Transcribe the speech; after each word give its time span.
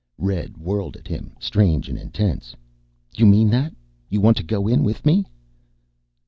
Red 0.17 0.57
whirled 0.57 0.97
at 0.97 1.07
him, 1.07 1.35
strange 1.39 1.87
and 1.87 1.95
intense. 1.95 2.55
"You 3.15 3.27
meant 3.27 3.51
that? 3.51 3.71
You 4.09 4.19
want 4.19 4.35
to 4.37 4.43
go 4.43 4.67
in 4.67 4.83
with 4.83 5.05
me?" 5.05 5.27